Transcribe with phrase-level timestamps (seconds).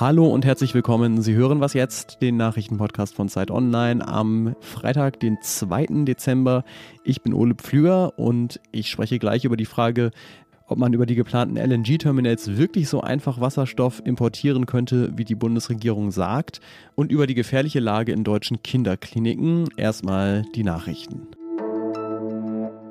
[0.00, 1.22] Hallo und herzlich willkommen.
[1.22, 6.04] Sie hören was jetzt, den Nachrichtenpodcast von Zeit Online am Freitag, den 2.
[6.04, 6.62] Dezember.
[7.02, 10.12] Ich bin Ole Pflüger und ich spreche gleich über die Frage,
[10.68, 16.12] ob man über die geplanten LNG-Terminals wirklich so einfach Wasserstoff importieren könnte, wie die Bundesregierung
[16.12, 16.60] sagt,
[16.94, 19.64] und über die gefährliche Lage in deutschen Kinderkliniken.
[19.76, 21.26] Erstmal die Nachrichten.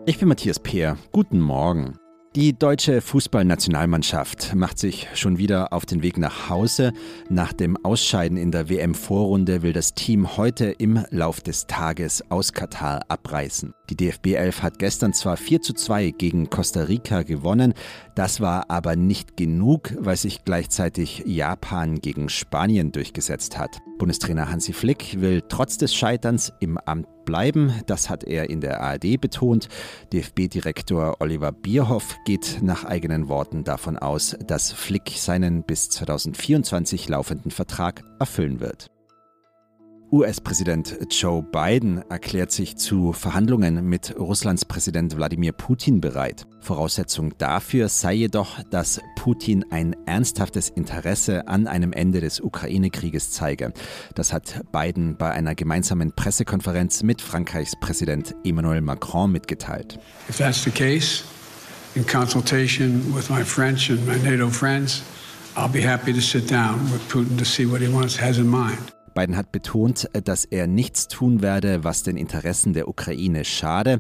[0.05, 0.98] Ich bin Matthias Peer.
[1.14, 1.98] Guten Morgen.
[2.38, 6.94] Die deutsche Fußballnationalmannschaft macht sich schon wieder auf den Weg nach Hause.
[7.30, 12.54] Nach dem Ausscheiden in der WM-Vorrunde will das Team heute im Lauf des Tages aus
[12.54, 13.73] Katar abreisen.
[13.90, 17.73] Die DFB 11 hat gestern zwar 4 zu 2 gegen Costa Rica gewonnen,
[18.14, 23.80] das war aber nicht genug, weil sich gleichzeitig Japan gegen Spanien durchgesetzt hat.
[23.98, 27.72] Bundestrainer Hansi Flick will trotz des Scheiterns im Amt bleiben.
[27.86, 29.67] Das hat er in der ARD betont.
[30.12, 37.52] DFB-Direktor Oliver Bierhoff geht nach eigenen Worten davon aus, dass Flick seinen bis 2024 laufenden
[37.52, 38.97] Vertrag erfüllen wird.
[40.09, 46.47] US-Präsident Joe Biden erklärt sich zu Verhandlungen mit Russlands Präsident Wladimir Putin bereit.
[46.61, 53.73] Voraussetzung dafür sei jedoch, dass Putin ein ernsthaftes Interesse an einem Ende des Ukraine-Krieges zeige.
[54.16, 59.99] Das hat Biden bei einer gemeinsamen Pressekonferenz mit Frankreichs Präsident Emmanuel Macron mitgeteilt.
[60.30, 61.25] If that's the case,
[61.95, 65.03] in consultation with my French and my NATO friends,
[65.58, 68.47] I'll be happy to sit down with Putin to see what he wants has in
[68.47, 68.97] mind.
[69.18, 74.00] Biden hat betont, dass er nichts tun werde, was den Interessen der Ukraine schade.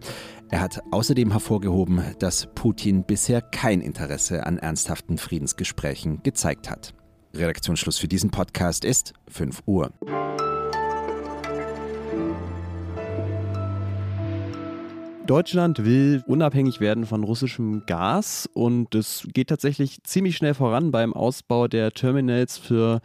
[0.51, 6.93] Er hat außerdem hervorgehoben, dass Putin bisher kein Interesse an ernsthaften Friedensgesprächen gezeigt hat.
[7.33, 9.91] Redaktionsschluss für diesen Podcast ist 5 Uhr.
[15.27, 21.13] Deutschland will unabhängig werden von russischem Gas und es geht tatsächlich ziemlich schnell voran beim
[21.13, 23.01] Ausbau der Terminals für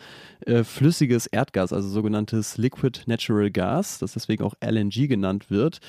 [0.47, 5.81] äh, flüssiges Erdgas, also sogenanntes Liquid Natural Gas, das deswegen auch LNG genannt wird.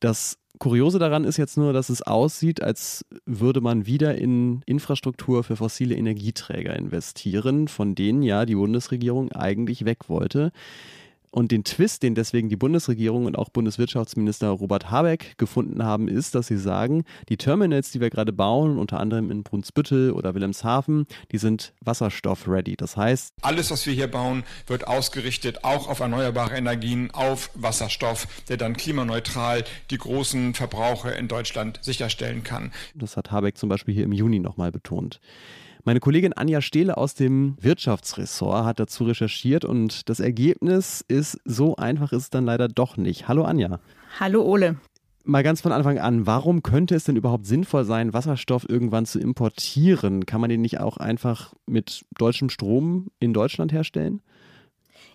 [0.00, 5.44] Das Kuriose daran ist jetzt nur, dass es aussieht, als würde man wieder in Infrastruktur
[5.44, 10.50] für fossile Energieträger investieren, von denen ja die Bundesregierung eigentlich weg wollte.
[11.36, 16.34] Und den Twist, den deswegen die Bundesregierung und auch Bundeswirtschaftsminister Robert Habeck gefunden haben, ist,
[16.34, 21.06] dass sie sagen, die Terminals, die wir gerade bauen, unter anderem in Brunsbüttel oder Wilhelmshaven,
[21.32, 22.76] die sind wasserstoff-ready.
[22.78, 28.26] Das heißt, alles, was wir hier bauen, wird ausgerichtet auch auf erneuerbare Energien, auf Wasserstoff,
[28.48, 32.72] der dann klimaneutral die großen Verbraucher in Deutschland sicherstellen kann.
[32.94, 35.20] Das hat Habeck zum Beispiel hier im Juni nochmal betont.
[35.86, 41.76] Meine Kollegin Anja Stehle aus dem Wirtschaftsressort hat dazu recherchiert und das Ergebnis ist, so
[41.76, 43.28] einfach ist es dann leider doch nicht.
[43.28, 43.78] Hallo Anja.
[44.18, 44.78] Hallo Ole.
[45.22, 49.20] Mal ganz von Anfang an, warum könnte es denn überhaupt sinnvoll sein, Wasserstoff irgendwann zu
[49.20, 50.26] importieren?
[50.26, 54.22] Kann man den nicht auch einfach mit deutschem Strom in Deutschland herstellen?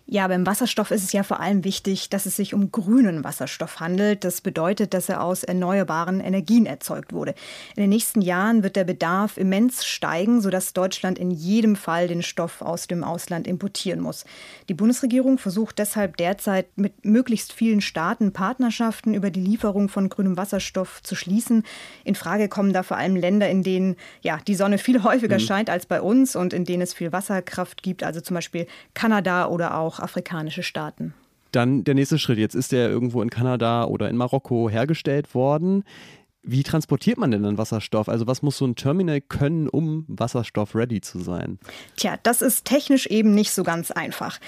[0.06, 3.78] Ja, beim Wasserstoff ist es ja vor allem wichtig, dass es sich um grünen Wasserstoff
[3.78, 4.24] handelt.
[4.24, 7.34] Das bedeutet, dass er aus erneuerbaren Energien erzeugt wurde.
[7.76, 12.22] In den nächsten Jahren wird der Bedarf immens steigen, sodass Deutschland in jedem Fall den
[12.22, 14.24] Stoff aus dem Ausland importieren muss.
[14.68, 20.36] Die Bundesregierung versucht deshalb derzeit mit möglichst vielen Staaten Partnerschaften über die Lieferung von grünem
[20.36, 21.62] Wasserstoff zu schließen.
[22.04, 25.42] In Frage kommen da vor allem Länder, in denen ja, die Sonne viel häufiger mhm.
[25.42, 29.46] scheint als bei uns und in denen es viel Wasserkraft gibt, also zum Beispiel Kanada
[29.46, 31.14] oder auch auch afrikanische Staaten.
[31.52, 32.38] Dann der nächste Schritt.
[32.38, 35.84] Jetzt ist der irgendwo in Kanada oder in Marokko hergestellt worden.
[36.42, 38.08] Wie transportiert man denn dann Wasserstoff?
[38.08, 41.58] Also was muss so ein Terminal können, um Wasserstoff-ready zu sein?
[41.96, 44.40] Tja, das ist technisch eben nicht so ganz einfach.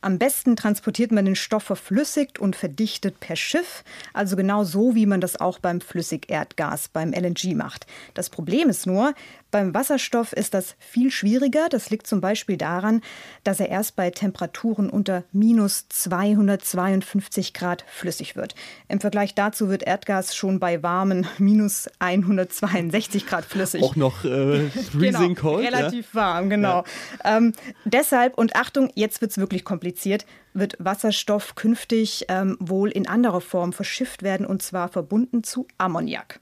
[0.00, 3.82] Am besten transportiert man den Stoff verflüssigt und verdichtet per Schiff,
[4.12, 7.86] also genau so, wie man das auch beim Flüssigerdgas, beim LNG macht.
[8.14, 9.12] Das Problem ist nur,
[9.50, 11.68] beim Wasserstoff ist das viel schwieriger.
[11.68, 13.00] Das liegt zum Beispiel daran,
[13.44, 18.54] dass er erst bei Temperaturen unter minus 252 Grad flüssig wird.
[18.88, 23.82] Im Vergleich dazu wird Erdgas schon bei warmen minus 162 Grad flüssig.
[23.82, 25.66] Auch noch äh, freezing genau, cold.
[25.66, 26.20] Relativ ja?
[26.20, 26.84] warm, genau.
[27.24, 27.36] Ja.
[27.36, 27.52] Ähm,
[27.84, 33.40] deshalb, und Achtung, jetzt wird es wirklich kompliziert, wird Wasserstoff künftig ähm, wohl in anderer
[33.40, 36.40] Form verschifft werden und zwar verbunden zu Ammoniak.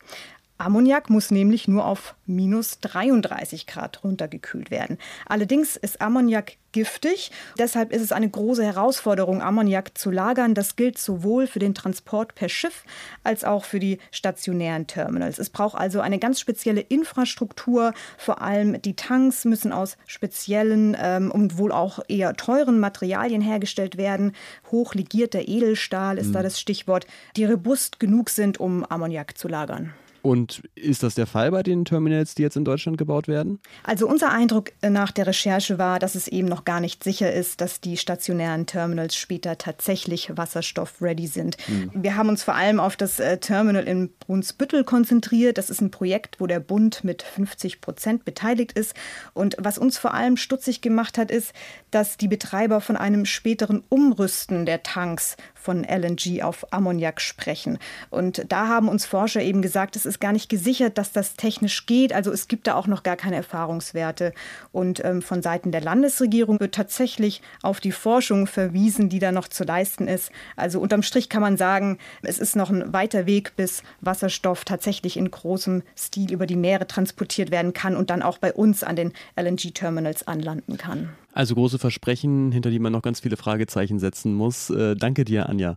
[0.58, 4.96] Ammoniak muss nämlich nur auf minus 33 Grad runtergekühlt werden.
[5.26, 7.30] Allerdings ist Ammoniak giftig.
[7.58, 10.54] Deshalb ist es eine große Herausforderung, Ammoniak zu lagern.
[10.54, 12.84] Das gilt sowohl für den Transport per Schiff
[13.22, 15.38] als auch für die stationären Terminals.
[15.38, 17.92] Es braucht also eine ganz spezielle Infrastruktur.
[18.16, 23.96] Vor allem die Tanks müssen aus speziellen ähm, und wohl auch eher teuren Materialien hergestellt
[23.96, 24.32] werden.
[24.70, 26.32] Hochlegierter Edelstahl ist mhm.
[26.32, 27.06] da das Stichwort,
[27.36, 29.92] die robust genug sind, um Ammoniak zu lagern.
[30.26, 33.60] Und ist das der Fall bei den Terminals, die jetzt in Deutschland gebaut werden?
[33.84, 37.60] Also unser Eindruck nach der Recherche war, dass es eben noch gar nicht sicher ist,
[37.60, 41.58] dass die stationären Terminals später tatsächlich wasserstoff-ready sind.
[41.66, 41.92] Hm.
[41.94, 45.58] Wir haben uns vor allem auf das äh, Terminal in Brunsbüttel konzentriert.
[45.58, 48.94] Das ist ein Projekt, wo der Bund mit 50 Prozent beteiligt ist.
[49.32, 51.52] Und was uns vor allem stutzig gemacht hat, ist,
[51.92, 55.36] dass die Betreiber von einem späteren Umrüsten der Tanks
[55.66, 57.78] von LNG auf Ammoniak sprechen.
[58.08, 61.86] Und da haben uns Forscher eben gesagt, es ist gar nicht gesichert, dass das technisch
[61.86, 62.12] geht.
[62.12, 64.32] Also es gibt da auch noch gar keine Erfahrungswerte.
[64.70, 69.48] Und ähm, von Seiten der Landesregierung wird tatsächlich auf die Forschung verwiesen, die da noch
[69.48, 70.30] zu leisten ist.
[70.54, 75.16] Also unterm Strich kann man sagen, es ist noch ein weiter Weg, bis Wasserstoff tatsächlich
[75.16, 78.94] in großem Stil über die Meere transportiert werden kann und dann auch bei uns an
[78.94, 81.10] den LNG-Terminals anlanden kann.
[81.36, 84.70] Also große Versprechen, hinter die man noch ganz viele Fragezeichen setzen muss.
[84.70, 85.76] Äh, danke dir, Anja.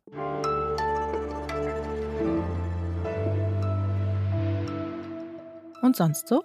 [5.81, 6.41] Und sonst so?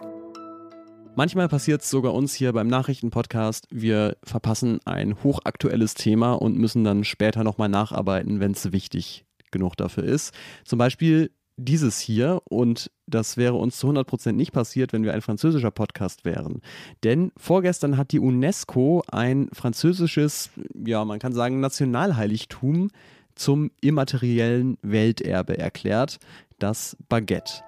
[1.14, 3.68] Manchmal passiert es sogar uns hier beim Nachrichtenpodcast.
[3.70, 9.76] Wir verpassen ein hochaktuelles Thema und müssen dann später nochmal nacharbeiten, wenn es wichtig genug
[9.76, 10.34] dafür ist.
[10.64, 15.22] Zum Beispiel dieses hier und das wäre uns zu 100% nicht passiert, wenn wir ein
[15.22, 16.62] französischer Podcast wären.
[17.04, 22.90] Denn vorgestern hat die UNESCO ein französisches, ja, man kann sagen, Nationalheiligtum
[23.34, 26.18] zum immateriellen Welterbe erklärt,
[26.58, 27.62] das Baguette.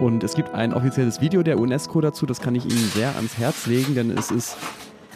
[0.00, 3.38] Und es gibt ein offizielles Video der UNESCO dazu, das kann ich Ihnen sehr ans
[3.38, 4.56] Herz legen, denn es ist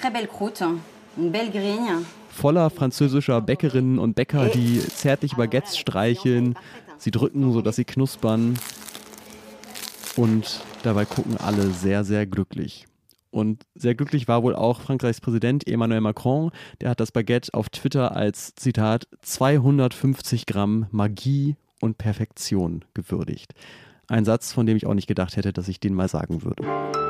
[0.01, 0.79] Très belle croûte,
[1.17, 2.05] une belle grigne
[2.39, 6.55] voller französischer Bäckerinnen und Bäcker, die zärtlich Baguettes streicheln,
[6.97, 8.55] sie drücken, sodass sie knuspern.
[10.17, 12.87] Und dabei gucken alle sehr, sehr glücklich.
[13.31, 16.51] Und sehr glücklich war wohl auch Frankreichs Präsident Emmanuel Macron.
[16.81, 23.53] Der hat das Baguette auf Twitter als Zitat 250 Gramm Magie und Perfektion gewürdigt.
[24.07, 27.08] Ein Satz, von dem ich auch nicht gedacht hätte, dass ich den mal sagen würde.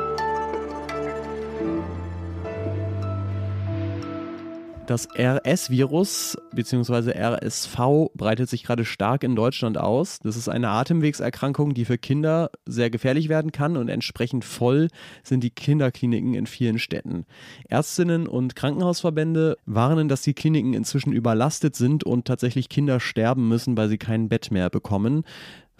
[4.89, 7.11] Das RS-Virus bzw.
[7.11, 10.19] RSV breitet sich gerade stark in Deutschland aus.
[10.21, 14.89] Das ist eine Atemwegserkrankung, die für Kinder sehr gefährlich werden kann und entsprechend voll
[15.23, 17.27] sind die Kinderkliniken in vielen Städten.
[17.69, 23.77] Ärztinnen und Krankenhausverbände warnen, dass die Kliniken inzwischen überlastet sind und tatsächlich Kinder sterben müssen,
[23.77, 25.25] weil sie kein Bett mehr bekommen.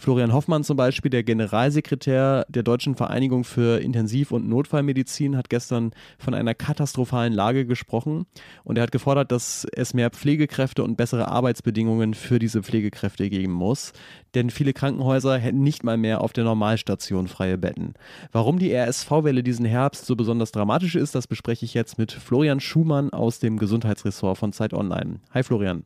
[0.01, 5.91] Florian Hoffmann zum Beispiel, der Generalsekretär der Deutschen Vereinigung für Intensiv- und Notfallmedizin, hat gestern
[6.21, 8.25] von einer katastrophalen Lage gesprochen
[8.63, 13.53] und er hat gefordert, dass es mehr Pflegekräfte und bessere Arbeitsbedingungen für diese Pflegekräfte geben
[13.53, 13.93] muss,
[14.37, 17.95] denn viele Krankenhäuser hätten nicht mal mehr auf der Normalstation freie Betten.
[18.31, 22.61] Warum die RSV-Welle diesen Herbst so besonders dramatisch ist, das bespreche ich jetzt mit Florian
[22.61, 25.19] Schumann aus dem Gesundheitsressort von Zeit Online.
[25.35, 25.83] Hi Florian.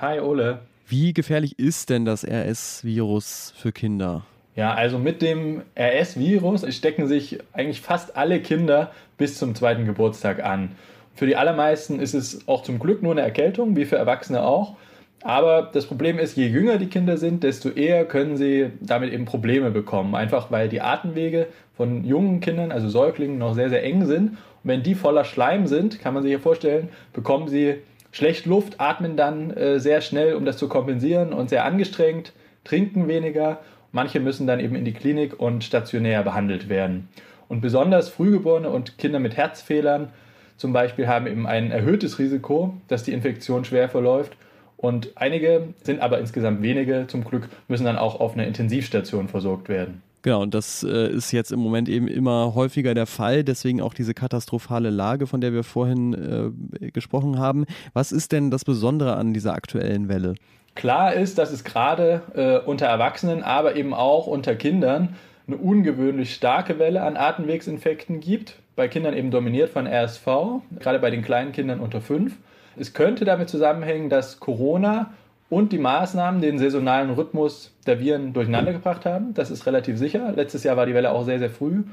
[0.00, 0.60] Hi Ole.
[0.90, 4.24] Wie gefährlich ist denn das RS-Virus für Kinder?
[4.56, 10.42] Ja, also mit dem RS-Virus stecken sich eigentlich fast alle Kinder bis zum zweiten Geburtstag
[10.42, 10.70] an.
[11.14, 14.76] Für die allermeisten ist es auch zum Glück nur eine Erkältung, wie für Erwachsene auch.
[15.22, 19.26] Aber das Problem ist, je jünger die Kinder sind, desto eher können sie damit eben
[19.26, 20.14] Probleme bekommen.
[20.14, 24.30] Einfach weil die Atemwege von jungen Kindern, also Säuglingen, noch sehr, sehr eng sind.
[24.30, 27.74] Und wenn die voller Schleim sind, kann man sich ja vorstellen, bekommen sie
[28.18, 32.32] schlecht Luft, atmen dann äh, sehr schnell, um das zu kompensieren und sehr angestrengt,
[32.64, 33.60] trinken weniger.
[33.92, 37.08] Manche müssen dann eben in die Klinik und stationär behandelt werden.
[37.48, 40.08] Und besonders Frühgeborene und Kinder mit Herzfehlern
[40.56, 44.36] zum Beispiel haben eben ein erhöhtes Risiko, dass die Infektion schwer verläuft.
[44.76, 49.68] Und einige sind aber insgesamt wenige zum Glück, müssen dann auch auf einer Intensivstation versorgt
[49.68, 50.02] werden.
[50.22, 53.94] Genau, und das äh, ist jetzt im Moment eben immer häufiger der Fall, deswegen auch
[53.94, 57.66] diese katastrophale Lage, von der wir vorhin äh, gesprochen haben.
[57.92, 60.34] Was ist denn das Besondere an dieser aktuellen Welle?
[60.74, 66.34] Klar ist, dass es gerade äh, unter Erwachsenen, aber eben auch unter Kindern eine ungewöhnlich
[66.34, 68.56] starke Welle an Atemwegsinfekten gibt.
[68.76, 70.26] Bei Kindern eben dominiert von RSV,
[70.78, 72.36] gerade bei den kleinen Kindern unter fünf.
[72.76, 75.10] Es könnte damit zusammenhängen, dass Corona
[75.50, 79.34] und die Maßnahmen den saisonalen Rhythmus der Viren durcheinander gebracht haben.
[79.34, 80.32] Das ist relativ sicher.
[80.34, 81.84] Letztes Jahr war die Welle auch sehr, sehr früh.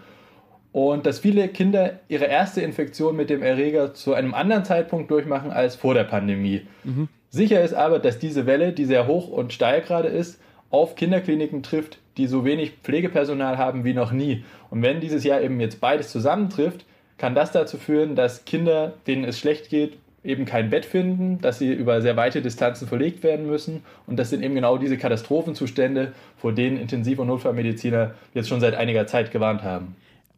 [0.71, 5.51] Und dass viele Kinder ihre erste Infektion mit dem Erreger zu einem anderen Zeitpunkt durchmachen
[5.51, 6.63] als vor der Pandemie.
[6.83, 7.07] Mhm.
[7.29, 11.63] Sicher ist aber, dass diese Welle, die sehr hoch und steil gerade ist, auf Kinderkliniken
[11.63, 14.43] trifft, die so wenig Pflegepersonal haben wie noch nie.
[14.69, 16.85] Und wenn dieses Jahr eben jetzt beides zusammentrifft,
[17.17, 21.59] kann das dazu führen, dass Kinder, denen es schlecht geht, eben kein Bett finden, dass
[21.59, 23.83] sie über sehr weite Distanzen verlegt werden müssen.
[24.07, 28.75] Und das sind eben genau diese Katastrophenzustände, vor denen Intensiv- und Notfallmediziner jetzt schon seit
[28.75, 29.95] einiger Zeit gewarnt haben.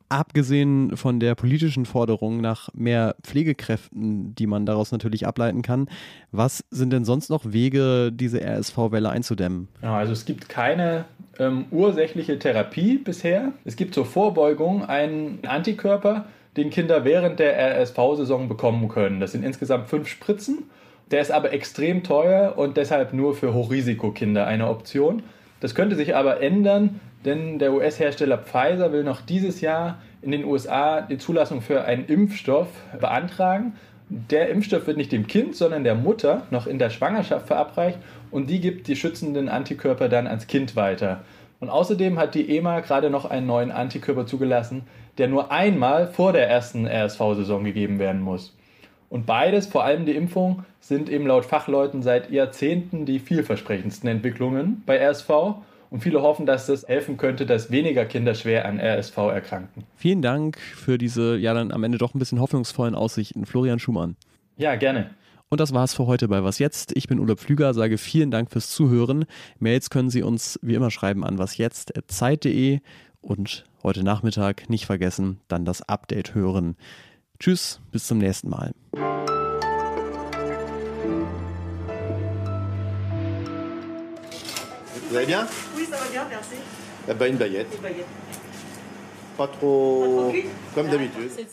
[0.09, 5.89] Abgesehen von der politischen Forderung nach mehr Pflegekräften, die man daraus natürlich ableiten kann,
[6.31, 9.67] was sind denn sonst noch Wege, diese RSV-Welle einzudämmen?
[9.81, 11.03] Ja, also es gibt keine
[11.39, 13.51] ähm, ursächliche Therapie bisher.
[13.65, 16.25] Es gibt zur Vorbeugung einen Antikörper,
[16.57, 19.19] den Kinder während der RSV-Saison bekommen können.
[19.19, 20.69] Das sind insgesamt fünf Spritzen.
[21.11, 25.23] Der ist aber extrem teuer und deshalb nur für Hochrisikokinder eine Option.
[25.61, 30.43] Das könnte sich aber ändern, denn der US-Hersteller Pfizer will noch dieses Jahr in den
[30.43, 32.67] USA die Zulassung für einen Impfstoff
[32.99, 33.73] beantragen.
[34.09, 37.99] Der Impfstoff wird nicht dem Kind, sondern der Mutter noch in der Schwangerschaft verabreicht
[38.31, 41.21] und die gibt die schützenden Antikörper dann ans Kind weiter.
[41.59, 44.83] Und außerdem hat die EMA gerade noch einen neuen Antikörper zugelassen,
[45.17, 48.55] der nur einmal vor der ersten RSV-Saison gegeben werden muss.
[49.09, 54.83] Und beides, vor allem die Impfung, sind eben laut Fachleuten seit Jahrzehnten die vielversprechendsten Entwicklungen
[54.85, 55.29] bei RSV.
[55.89, 59.83] Und viele hoffen, dass das helfen könnte, dass weniger Kinder schwer an RSV erkranken.
[59.95, 64.17] Vielen Dank für diese ja dann am Ende doch ein bisschen hoffnungsvollen Aussichten, Florian Schumann.
[64.57, 65.11] Ja, gerne.
[65.49, 66.91] Und das war's für heute bei Was Jetzt.
[66.95, 69.25] Ich bin Ulla Pflüger, sage vielen Dank fürs Zuhören.
[69.59, 72.79] Mails können Sie uns wie immer schreiben an wasjetzt.zeit.de
[73.21, 76.75] und heute Nachmittag nicht vergessen, dann das Update hören.
[77.39, 78.73] Tschüss, bis zum nächsten Mal.
[85.09, 86.55] Vous allez bien Oui, ça va bien, merci.
[87.09, 87.67] Eh ben, une baguette.
[87.73, 88.05] Une baguette.
[89.37, 91.47] Pas trop, Pas trop cuite comme Ah, d'habitude.